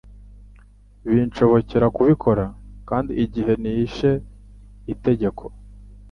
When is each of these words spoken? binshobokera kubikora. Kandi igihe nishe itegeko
binshobokera 1.09 1.87
kubikora. 1.95 2.45
Kandi 2.89 3.11
igihe 3.25 3.53
nishe 3.61 4.11
itegeko 4.93 5.43